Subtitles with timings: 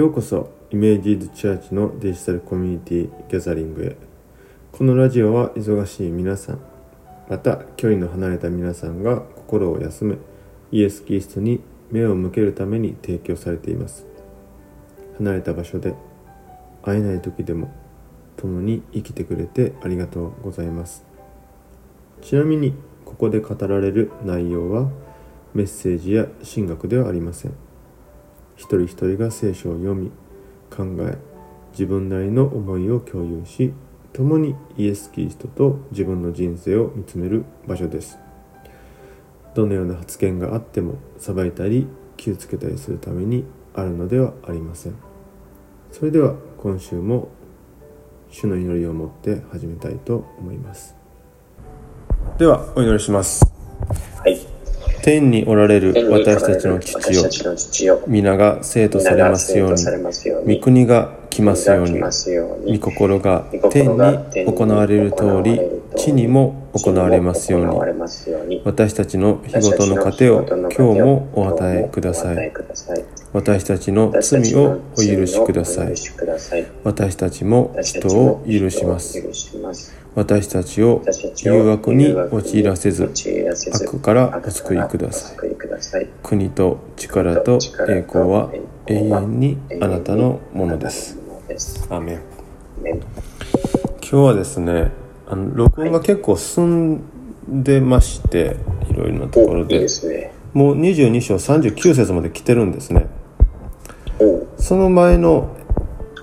[0.00, 3.98] ようこそイメージーズチャーチのデジタルコミュニティギャザリングへ。
[4.72, 6.60] このラジオは忙しい皆さん
[7.28, 10.16] また距離の離れた皆さんが心を休め
[10.72, 14.06] イエス・キリストに目を向けるために提供されています。
[15.18, 15.94] 離れた場所で
[16.82, 17.70] 会えない時でも
[18.38, 21.04] 共に生きてくれてありがとうございます。
[22.22, 22.72] ちなみに
[23.04, 24.88] ここで語られる内容は
[25.52, 27.69] メッセージや神学ではありません。
[28.60, 30.10] 一人一人が聖書を読み
[30.70, 31.16] 考え
[31.72, 33.72] 自分なりの思いを共有し
[34.12, 38.18] 共にイエス・キリストと自分の人生を見つめる場所です。
[39.54, 41.86] どのような発言があっても裁いたり
[42.18, 44.94] 気をつけたりするためにあるのではありません。
[45.90, 47.28] それでは今週も
[48.28, 50.94] 主の祈りを持って始めたいと思います。
[52.36, 53.59] ではお祈りします。
[55.02, 57.12] 天におられる私たちの父
[57.86, 58.02] よ。
[58.06, 59.74] 皆が生徒されますよう
[60.46, 62.00] に御国が来ますように
[62.78, 65.60] 御心が御天に行われる通り
[65.96, 67.66] 地にも行われますよう
[68.46, 72.52] に私たちの日ごとの糧を今日もお与えください
[73.32, 75.94] 私たちの罪をお許しください。
[76.82, 79.22] 私たちも人を許します。
[80.16, 81.04] 私たちを
[81.36, 83.12] 誘惑に陥らせず
[83.72, 85.32] 悪からお救いくださ
[86.00, 86.08] い。
[86.24, 88.50] 国と力と栄光は
[88.88, 91.16] 永遠にあなたのものです。
[91.88, 92.20] アーメン。
[92.82, 93.00] 今
[94.02, 94.90] 日はですね
[95.28, 98.56] あの録音が結構進んでまして
[98.90, 99.86] いろいろなところで。
[100.52, 103.06] もう22章39節まで来てるんですね。
[103.06, 103.09] お
[104.58, 105.56] その前の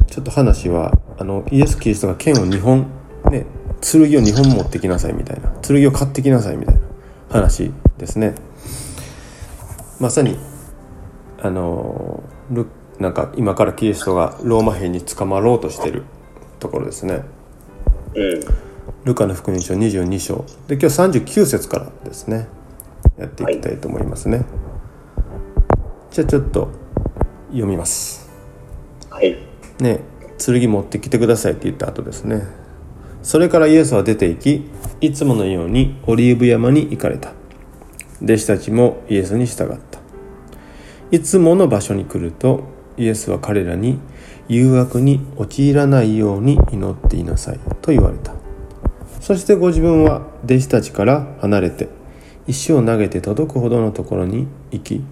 [0.07, 2.87] ちょっと話はあのイエス・キリストが剣を2本
[3.31, 3.45] ね
[3.81, 5.49] 剣を2本持ってきなさいみたいな。
[5.61, 6.81] 剣を買ってきなさいみたいな
[7.29, 8.35] 話ですね。
[9.99, 10.37] まさに
[11.41, 12.67] あのル
[12.99, 16.03] なんか今からキリストがローマ兵に捕まろうとしてる
[16.59, 17.23] ところですね。
[18.15, 18.41] うん。
[19.05, 20.45] ルカの福音書22章。
[20.67, 22.47] で今日39節からですね。
[23.17, 24.45] やっていきたいと思いますね、
[26.11, 26.69] じゃあちょっと
[27.47, 28.29] 読みます。
[29.09, 29.37] はい。
[29.79, 30.01] ね
[30.37, 32.43] 剣持ってきてくださいって言った後ですね。
[33.23, 34.71] それからイエスは出て行き
[35.01, 37.33] いつものようにオリーブ山に行かれた。
[38.21, 39.99] 弟子たちもイエスに従った。
[41.11, 42.63] いつもの場所に来ると
[42.97, 43.99] イエスは彼らに
[44.47, 48.33] 誘惑に陥らないように祈っていなさいと言われた。
[49.21, 51.89] そしてご自分は弟子たちから離れて
[52.47, 55.03] 石を投げて届くほどのところに行き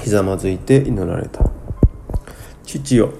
[0.00, 1.50] ひざまずいて祈られた。
[2.64, 3.12] 父よ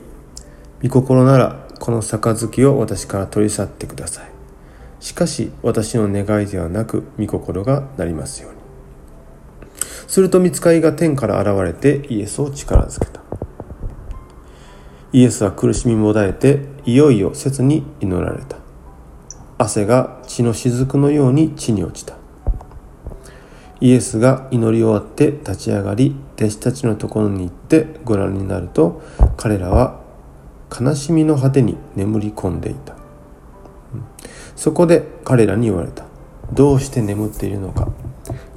[0.82, 4.30] 御心ならこの杯を私から取り去ってください。
[5.00, 8.58] しかし私の願いではなく御心がなりますように。
[10.06, 13.20] すると見つかりが天から現れてイエスを力づけた。
[15.12, 18.56] イエスは苦しみもだえていよいよ切に祈られた。
[19.58, 22.16] 汗が血の雫のように地に落ちた。
[23.80, 29.00] イエスが祈り終わって立ち上がり弟子たちのところに行ってご覧になると
[29.36, 30.00] 彼らは
[30.68, 32.96] 悲しみの果てに眠り込んでいた。
[34.56, 36.04] そこで彼らに言われた。
[36.52, 37.92] どうして眠っているのか。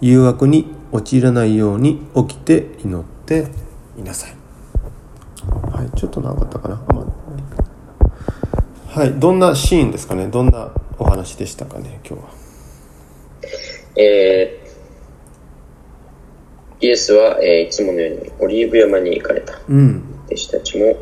[0.02, 3.48] 誘惑に陥らないように起きて祈って
[3.98, 4.36] いなさい。
[5.72, 7.06] はいちょっと長かったかな、ま
[8.96, 10.28] あはいどんなシーンですかね。
[10.28, 12.30] どんなお話でしたかね今日は。
[13.98, 14.65] えー
[16.86, 19.60] イエスは、えーいつものようにオリーブ山に行かれた。
[19.68, 20.96] うん弟子たちも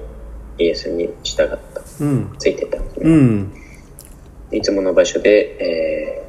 [0.58, 1.58] イエスに従った。
[2.00, 2.78] うんついてた。
[2.98, 3.54] うん
[4.50, 6.20] いつもの場所で、え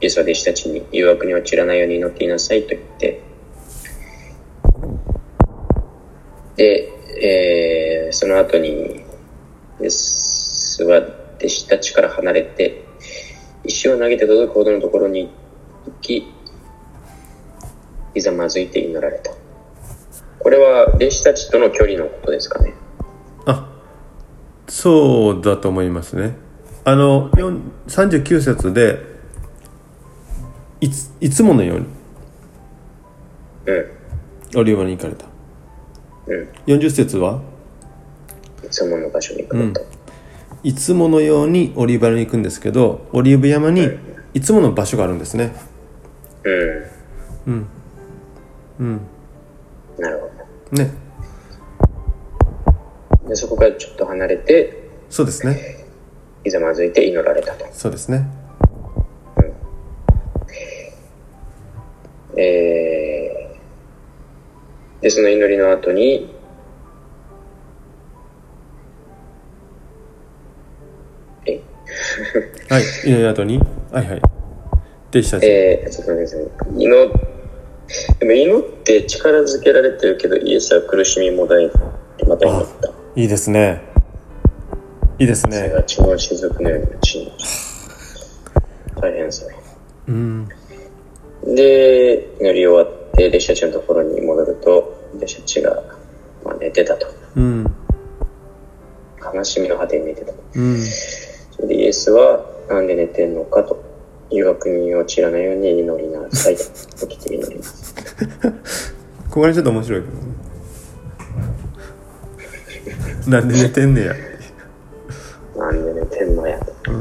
[0.00, 3.20] ーイエスは弟子たちに誘惑に陥らないように祈っていなさいと言って、
[6.56, 6.88] で、
[7.20, 9.04] えーその後に、
[9.80, 10.98] イエスは
[11.38, 12.84] 弟子たちから離れて、
[13.64, 15.30] 石を投げて届くほどのところに
[15.86, 16.32] 行き、
[18.14, 19.32] いざまずいて祈られた。
[20.38, 22.74] これは弟子たちとの距離のことですかね。
[23.46, 23.68] あ
[24.68, 26.36] そうだと思いますね
[26.84, 28.98] あの4 39節で
[30.80, 31.86] いついつものように
[33.66, 34.58] うん。
[34.58, 35.26] オリーブに行かれた
[36.26, 36.48] うん。
[36.66, 37.40] 40節は？
[38.64, 39.80] いつもの場所に行くのと。
[40.64, 43.88] いつものようにオリーブ山に行くんですけどオリーブ山に
[44.34, 45.54] いつもの場所があるんですね
[47.46, 47.52] うん。
[47.52, 47.66] うん
[48.78, 50.30] なるほ
[50.72, 50.82] ど。
[50.82, 50.90] ね。
[53.28, 55.84] でそこからちょっと離れて、そうですね。
[56.44, 57.66] ひざまずいて祈られたと。
[57.72, 58.26] そうですね。
[62.36, 66.34] えー、で、その祈りの後に、
[71.44, 71.60] え、
[72.72, 73.58] はい祈りの後に？
[73.92, 74.22] はいはい。
[75.10, 76.82] 弟子たち、えー、ちょっと待ってください。
[76.82, 77.10] 祈っ、
[78.18, 81.70] でも祈って力づけられてるけど、イエスは苦しみもだい
[82.26, 82.92] また祈った。
[83.14, 83.82] いいですね
[85.18, 87.46] いいですねが血の雫のように血に落ち
[88.94, 89.00] た。
[89.00, 89.56] 大変それ。
[90.08, 90.48] うん
[91.44, 95.82] で、祈り終わって、弟子たちのところに戻ると、弟子たちが、
[96.44, 97.06] まあ、寝てたと。
[97.36, 97.66] うん
[99.34, 100.32] 悲しみの果てに寝てた。
[100.54, 103.81] うんそれでイエスは、なんで寝てんのかと。
[104.32, 107.06] 誘惑に陥らないように祈りなさいと。
[107.06, 107.94] 起きて祈ります。
[109.30, 110.22] これちょっと面白いけどね
[113.28, 114.14] なんで寝てんねや
[115.56, 116.72] なんで寝てんのやと。
[116.92, 116.98] ま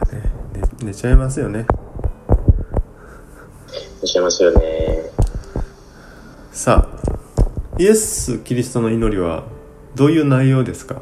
[0.00, 0.22] あね
[0.80, 1.66] 寝寝ちゃいますよね
[4.00, 5.02] おっしゃいますよね。
[6.52, 6.98] さあ
[7.78, 9.44] イエス・キリストの祈りは
[9.94, 11.00] どういう内容ですか？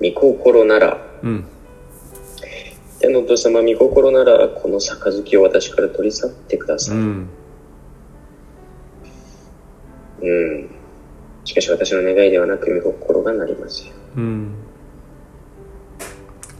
[0.00, 1.44] 御心なら、うん。
[3.00, 6.96] 天のお父様、御心なら、この杯を私から取り去ってください。
[6.96, 7.28] うん。
[10.22, 10.70] うん。
[11.44, 13.92] しかし私の願いではなく、御心がなりますよ。
[14.16, 14.54] うん。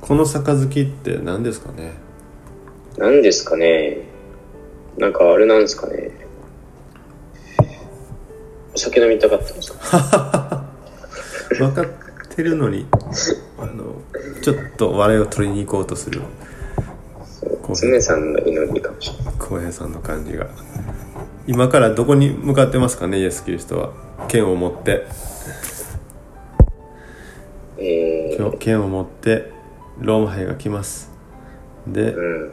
[0.01, 1.93] この杯って何ですかね？
[2.97, 3.99] 何ですかね？
[4.97, 6.11] なんかあれなんですかね？
[8.75, 10.65] お酒飲みたかったんですか？
[11.59, 11.87] 分かっ
[12.39, 12.87] てるのに
[13.59, 14.01] あの
[14.43, 16.23] ちょっと笑いを取りに行こうとする。
[17.75, 19.35] 常さんの祈りかもしれない。
[19.41, 20.47] 浩平さんの感じが。
[21.49, 23.93] 今からどこに向かってますかねイエス・キリストは。
[24.29, 25.05] 剣を持って。
[27.77, 29.51] えー、剣を持って
[29.99, 31.11] ローマ兵が来ます。
[31.89, 32.53] でうん。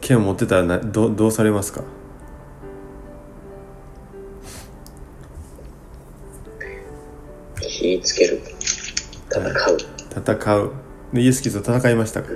[0.00, 1.82] 剣を持ってたらなどどうされますか？
[7.60, 8.40] 火つける。
[9.30, 9.52] 戦う。
[10.10, 10.72] 戦う。
[11.12, 12.28] でイエス・キリスト戦いましたか？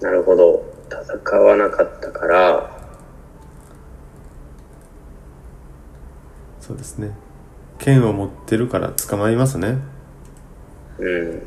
[0.00, 0.72] なるほど。
[0.90, 2.70] 戦わなかったから、
[6.60, 7.16] そうですね。
[7.78, 9.78] 剣を持ってるから捕まりますね。
[10.98, 11.42] うん。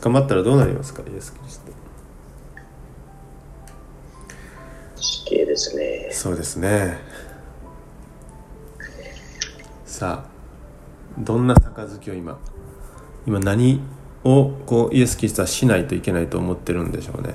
[0.00, 1.02] 捕まったらどうなりますか？
[1.02, 1.72] イエス・キリスト。
[5.00, 6.08] 死刑ですね。
[6.12, 6.98] そうですね。
[9.84, 10.30] さあ
[11.18, 12.38] どんな杯を今？
[13.28, 13.82] 今何
[14.24, 17.34] をこうイエス・キリストはしないといけないと思ってるんでしょうね。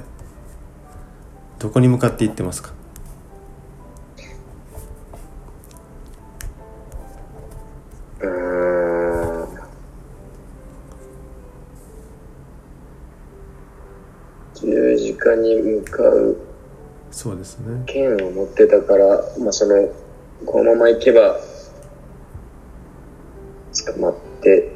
[1.60, 2.74] どこに向かっていってますか？
[14.56, 16.38] 十字架に向かう
[17.12, 17.84] そうですね。
[17.86, 19.76] 剣を持ってたから、まあ、その
[20.44, 21.38] このまま行けば、
[23.86, 24.74] 捕まって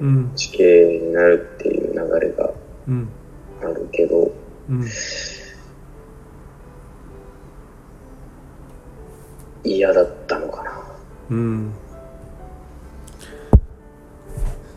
[1.17, 2.51] なるっていう流れが
[2.87, 3.09] うん。
[3.61, 4.31] あるけど、
[4.69, 4.85] うん。
[9.63, 10.71] 嫌だったのかな。
[11.31, 11.73] うん。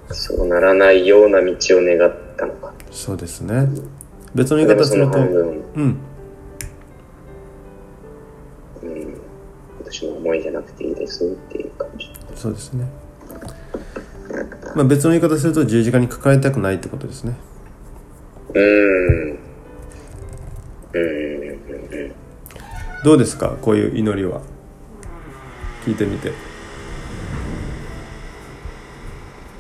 [0.09, 2.73] そうならないような道を願ったのか。
[2.91, 3.69] そうですね。
[4.35, 6.01] 別の言い方するとうん、
[9.85, 12.11] 私の思いじゃなくていいですっていう感じ。
[12.35, 13.10] そうですね
[14.81, 17.37] まあ別の言い方すると十字架にかかりたくないってことですね。
[18.55, 19.39] うーん。
[20.95, 22.13] うん。
[23.05, 24.41] どうですかこういう祈りは
[25.85, 26.33] 聞いてみてい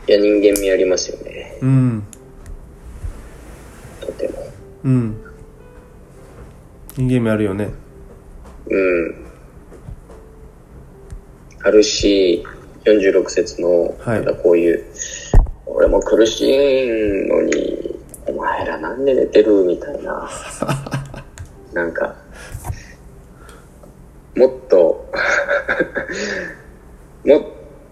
[0.07, 1.59] や、人間味ありますよね。
[1.61, 2.03] うん。
[4.01, 4.39] とても。
[4.85, 5.17] うん。
[6.97, 7.69] 人間味あるよね
[8.71, 9.27] うん。
[11.63, 12.43] あるし、
[12.85, 14.85] 46節の、はいなんかこういう、
[15.67, 16.89] 俺も苦しい
[17.29, 20.29] のに、お前らなんで寝てるみたいな。
[21.73, 22.17] なんか、
[24.35, 25.11] もっと、
[27.25, 27.43] もっ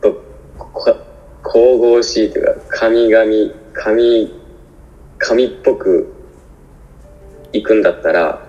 [0.00, 0.22] と
[0.58, 0.96] こ
[1.42, 3.26] 神々しいというか、神々、
[3.74, 4.40] 神、
[5.18, 6.12] 神っぽく
[7.52, 8.42] 行くんだったら、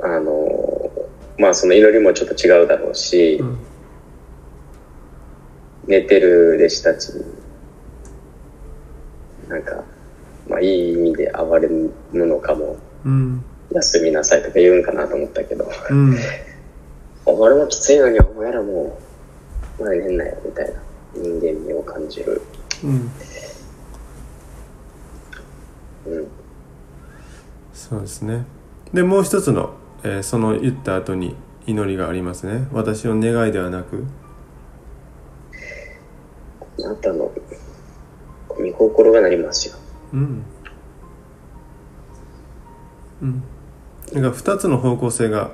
[0.00, 0.90] あの、
[1.38, 3.58] まあその祈りもちょっと違うだろうし、うん
[5.86, 7.24] 寝てる弟子たちに、
[9.48, 9.84] なんか、
[10.48, 11.92] まあいい意味で暴れむ
[12.26, 13.44] のかも、うん。
[13.72, 16.16] 休みなさいとか言うんかなと思ったけど、うん。
[17.24, 18.98] 俺もきついのにお前らも
[19.78, 20.80] う、まだ寝んなよ、みたいな
[21.14, 22.42] 人間味を感じる。
[22.84, 23.10] うん。
[26.06, 26.26] うん。
[27.72, 28.44] そうですね。
[28.92, 29.74] でもう一つの、
[30.04, 31.36] えーその言った後に
[31.66, 32.68] 祈りがありますね。
[32.72, 34.04] 私の願いではなく
[36.78, 37.30] あなたの
[38.58, 39.74] 見心がなりますよ。
[40.12, 40.44] うん。
[43.22, 43.42] うん。
[44.12, 45.52] なんか2つの方向性が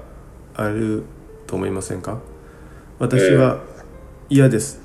[0.54, 1.04] ある
[1.46, 2.20] と思いませんか？
[2.98, 3.60] 私は
[4.28, 4.80] 嫌です。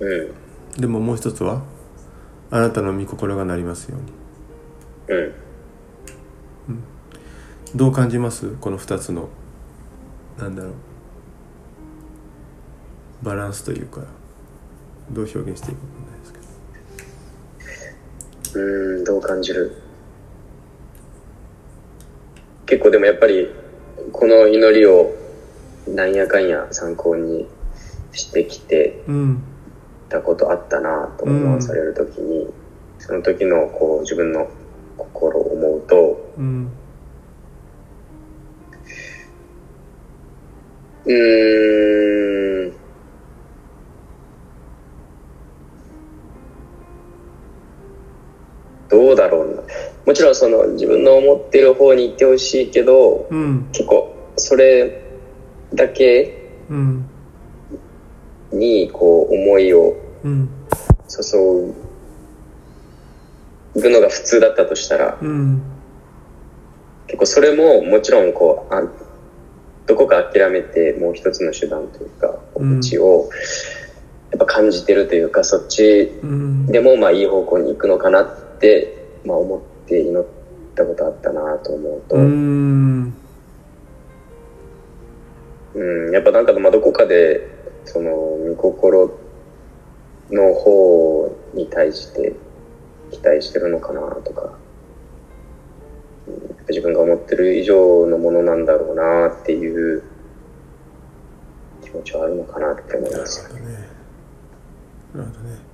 [0.00, 0.22] う
[0.76, 0.80] ん。
[0.80, 1.62] でももう一つは
[2.50, 4.00] あなたの御心がなりますよう
[5.12, 5.16] に。
[5.16, 5.34] うん。
[7.74, 8.56] どう感じます？
[8.60, 9.28] この2つの
[10.38, 10.72] なんだろう。
[13.22, 14.02] バランスというか
[15.10, 16.38] どう表現していいかんないですけ
[18.58, 18.64] ど。
[18.64, 19.76] うーん、どう感じる？
[22.66, 23.50] 結構でもやっぱり、
[24.12, 25.14] この祈りを
[25.86, 27.46] なんやかんや参考に
[28.12, 29.42] してきてうん。
[30.08, 32.52] たことあったなと思わされるときに、
[32.98, 34.48] その時のこう自分の
[34.96, 36.70] 心を思うと、うん。
[41.04, 41.14] うーん、
[50.14, 53.68] ちろんその自分の思ってる方に行ってほしいけど、うん。
[53.72, 55.02] 結構それ
[55.74, 57.04] だけうん。
[58.52, 60.48] にこう思いをうん。
[61.08, 61.74] 注
[63.74, 65.62] ぐのが普通だったとしたら、うん。
[67.08, 68.82] 結構それももちろんこう、あ
[69.86, 72.80] どこか諦めてもう一つの手段というか、うん。
[72.80, 73.30] 道を
[74.30, 76.66] やっぱ感じてるというか、そっちうん。
[76.66, 80.24] でもまあいい方向に行くのかなって、まあ思って祈っ
[80.74, 83.04] たことあったなと思うと、ううん、
[86.10, 87.48] んやっぱなんかまあどこかで、
[87.84, 89.18] その、御心
[90.30, 92.34] の方に対して
[93.10, 94.42] 期待してるのかなとか、
[96.28, 100.02] うん自分が思ってる以上のものなんだろうなっていう
[101.82, 103.52] 気持ちはあるのかなって思います。
[103.52, 103.58] よ。
[103.58, 103.88] なるほどね。
[105.14, 105.73] なるほどね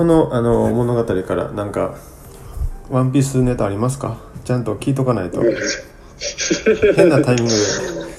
[0.00, 1.94] このあの物語からなんか
[2.88, 4.16] ワンピースネタありますか？
[4.46, 5.42] ちゃんと聞いとかないと。
[6.96, 7.56] 変なタイミングで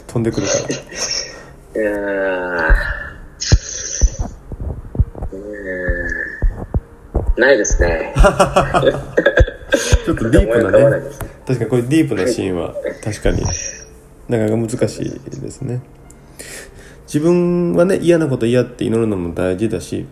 [0.06, 0.54] 飛んでくるか
[1.74, 1.82] ら。
[1.82, 1.96] いやー。
[5.32, 5.40] うー
[7.40, 7.42] ん。
[7.42, 8.14] ないですね。
[10.06, 10.84] ちょっとディープなね。
[11.48, 13.42] 確かにこれディープなシーンは確かに
[14.30, 15.82] なかなか難しいですね。
[17.08, 20.08] 自分はね嫌なこと嫌って祈るのも大事だしうん、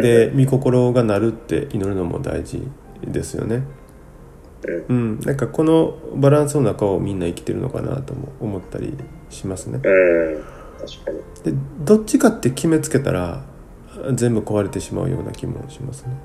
[0.00, 2.62] で御心がなるって祈るのも大事
[3.02, 3.62] ですよね。
[4.88, 5.20] うん。
[5.20, 8.96] なんかこのバランスの中をみんな生きてるのかなとも思ったり
[9.30, 9.80] しますね。
[9.82, 9.88] う
[10.38, 10.44] ん、
[10.78, 11.52] 確かに。
[11.52, 13.44] でどっちかって決めつけたら
[14.14, 16.16] 全部壊れてしまうような気もしますね。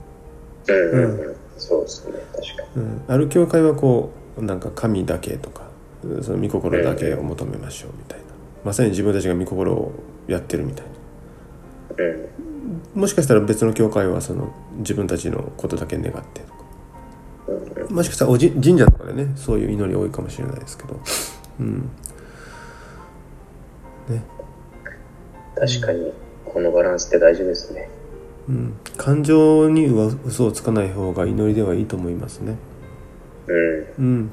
[0.67, 1.35] うん。
[1.57, 2.83] そうですね、確かに。
[2.83, 5.63] うん、ある教会はこうなんか神だけとか
[6.21, 8.25] その御心だけを求めましょうみたいな。
[8.63, 9.91] まさに自分たちが御心を
[10.27, 10.91] やってるみたいな。
[12.05, 12.40] うん。
[12.93, 16.47] もしかしたら別の教会はその自分たちのことだけ願ってと
[17.85, 20.99] かもしかしたらおじ神社とかでねそういう祈り多いかもしれないですけど
[21.59, 21.89] うん
[24.09, 24.23] ね
[25.61, 26.11] 確かに、
[26.43, 27.87] このバランスって大事ですね。
[28.49, 32.55] うん、感情には嘘をつかない方が祈りではいいと思いますね。
[33.45, 34.31] うん。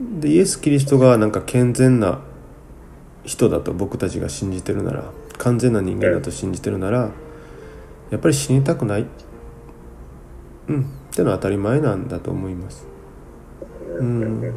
[0.00, 0.20] うん。
[0.20, 2.20] でイエス・キリストがなんか健全な
[3.26, 7.10] 人だと僕たちが信じてるなら完全な人間だと信じてるなら
[8.10, 9.06] やっぱり死にたくない。
[10.68, 10.82] うん。
[10.82, 10.84] っ
[11.14, 12.86] てのは当たり前なんだと思います。
[13.98, 14.52] うん。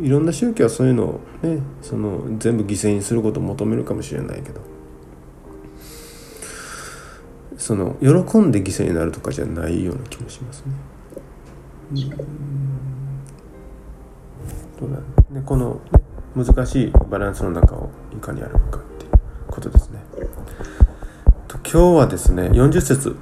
[0.00, 4.60] いろんな宗教はそういうのをねその全部犠牲にすることを求めるかもしれないけど
[7.56, 10.72] その喜んで犠牲になるとかじゃないような気もしますね。
[14.78, 14.98] そうだ
[15.34, 15.98] ね、この、ね、
[16.36, 19.10] 難しいバランスの中をいかに歩くかっていう
[19.48, 20.00] ことですね。
[21.46, 23.16] と今日はですね40節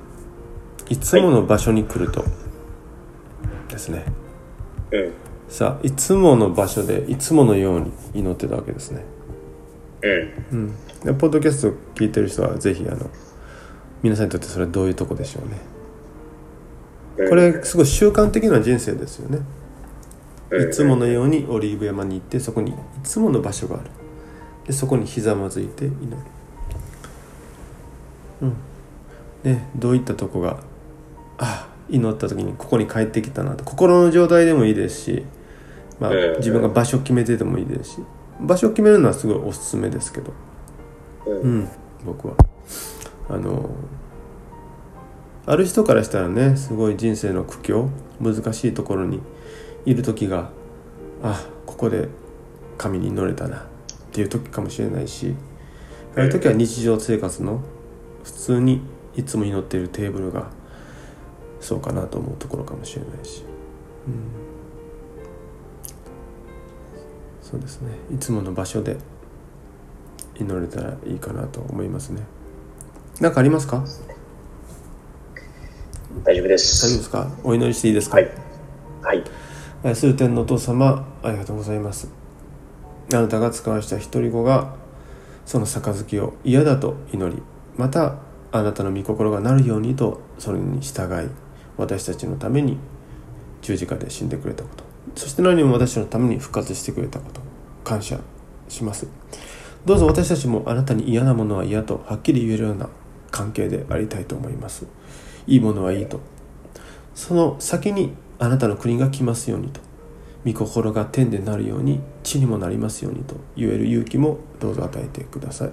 [0.88, 2.24] いつもの場所に来ると
[3.68, 4.04] ですね
[4.90, 5.12] うん。
[5.48, 9.04] さあいつもの場所でいつものように祈ってたわけですね。
[10.02, 10.58] うん。
[10.58, 13.10] うん、でポッドキャスト聞いてる人はぜひあの
[14.02, 15.58] 皆さんにとってそれはどういうとこでしょうね。
[15.58, 15.76] うん
[17.28, 19.38] これすごい習慣的な人生ですよね。
[20.50, 23.90] うんいつものようにオリーブ山に行ってそこにいつもの場所がある。
[24.66, 26.16] でそこにひざまずいて祈る。
[28.42, 28.56] うん。
[29.44, 30.60] ねどういったとこが
[31.38, 35.24] あ祈った時にここに帰ってきたなと心の状態でもいいですし、
[36.00, 37.98] まあうん、自分が場所決めててもいいですし
[38.40, 40.32] 場所決めるのはすごいおすすめですけど。
[41.26, 41.30] う。
[41.30, 41.68] うんん、
[42.04, 42.34] 僕は
[43.28, 43.70] あの
[45.46, 47.88] ある人からしたらねすごい人生の苦境
[48.20, 49.20] 難しいところに
[49.86, 50.50] いる時が
[51.22, 52.08] あここで
[52.76, 53.60] 神に祈れたなっ
[54.12, 55.34] ていう時かもしれないし
[56.14, 57.60] ああいう時は日常生活の
[58.24, 58.82] 普通に
[59.16, 60.50] いつも祈っているテーブルが
[61.60, 63.44] そうかなと思うところかもしれないし、
[64.06, 64.14] うん、
[67.40, 68.98] そうですねいつもの場所で
[70.38, 72.20] 祈れたらいいかなと思いますね。
[73.20, 73.82] 何かありますか？
[76.22, 76.44] 大丈夫で。
[76.44, 77.30] 大丈夫ですすか？
[77.42, 78.30] お祈りしていいですか、はい。
[79.00, 79.24] はい。
[79.86, 82.08] 愛する天のお父様ありがとうございます。
[83.12, 84.74] あなたが使わした一人子が
[85.44, 87.40] その杯を嫌だと祈り
[87.76, 88.16] また
[88.50, 91.30] あなたの御心がなるようにとそれに従い
[91.76, 92.78] 私たちのために
[93.62, 94.82] 十字架で死んでくれたこと。
[95.14, 97.40] そして何よりも私のために復活してくれたこと。
[97.84, 98.18] 感謝
[98.68, 99.06] します。
[99.84, 102.88] どうぞ私たちもあなたに嫌なものは嫌とはっきり言えるような
[103.30, 104.84] 関係でありたいと思います。
[105.46, 106.18] いいものはいいと。
[107.14, 109.80] その先にあなたの国が来ますようにと。
[110.44, 113.36] 御心が天でなるように地にもなりますようにと。
[113.56, 115.70] 言える勇気もどうぞ与えてください。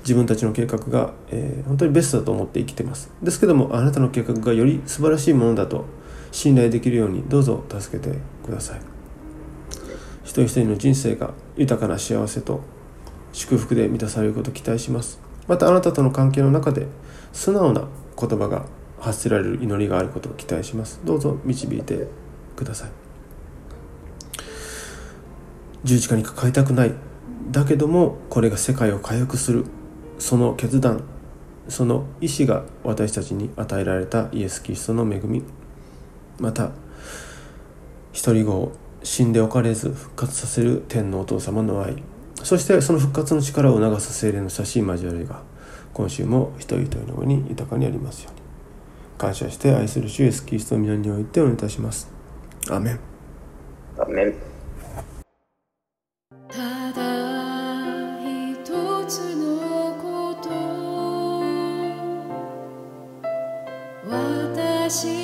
[0.00, 3.10] 自分たちの計画が、えー本当にベストだと思って生きてます。
[3.22, 5.86] ですけどもあなたの計画がより素晴らしいものだと
[6.30, 8.80] 信頼できるようにどうぞ助けてください。
[10.24, 12.60] 一人一人の人生が豊かな幸せと
[13.32, 15.20] 祝福で満たされることを期待します。
[15.46, 16.86] またあなたとの関係の中で
[17.32, 18.64] 素直な言葉が
[19.04, 21.00] 発せられる祈りがあることを期待します。
[21.04, 22.08] どうぞ導いて
[22.56, 22.90] ください。
[25.84, 26.92] 十字架にかかりたくない。
[27.50, 29.64] だけどもこれが世界を回復する。
[30.18, 31.04] その決断
[31.68, 35.42] その意志が私たちに与えられたイエス・キリストの恵み。
[36.38, 36.70] また
[38.12, 42.02] 一人子を死んでおかれず復活させる天のお父様の愛。
[42.42, 45.42] そしてその復活の力を促す精霊の親しい交わりが
[45.92, 48.43] 今週も一人一人の上に豊かにありますように。
[49.16, 52.10] 感謝して愛する主イエス・キリストの皆においてお願いいたします。
[52.68, 53.00] アーメン。
[53.98, 54.34] アーメン。
[56.48, 56.58] た
[56.92, 57.02] だ
[58.62, 58.64] 一
[59.06, 60.50] つのこと。
[64.08, 65.23] 私